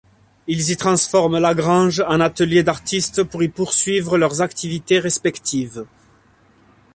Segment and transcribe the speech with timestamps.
[0.47, 5.85] Ils y transforment la grange en atelier d'artiste pour y poursuivre leurs activités respectives.